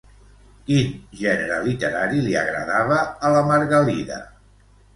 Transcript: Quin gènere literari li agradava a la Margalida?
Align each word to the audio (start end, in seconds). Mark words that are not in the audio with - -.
Quin 0.69 0.95
gènere 1.19 1.59
literari 1.67 2.25
li 2.29 2.35
agradava 2.45 2.99
a 3.29 3.33
la 3.37 3.47
Margalida? 3.53 4.21